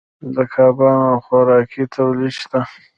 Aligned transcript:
د 0.33 0.37
کبانو 0.53 1.11
د 1.19 1.21
خوراکې 1.25 1.83
تولید 1.95 2.33
شته 2.41 2.59